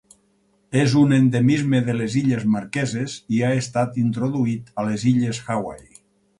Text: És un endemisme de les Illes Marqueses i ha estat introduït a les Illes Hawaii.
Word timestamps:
És 0.83 0.95
un 1.01 1.13
endemisme 1.17 1.81
de 1.91 1.95
les 1.99 2.15
Illes 2.23 2.47
Marqueses 2.55 3.19
i 3.37 3.45
ha 3.45 3.53
estat 3.61 4.03
introduït 4.07 4.75
a 4.83 4.89
les 4.91 5.09
Illes 5.15 5.45
Hawaii. 5.51 5.97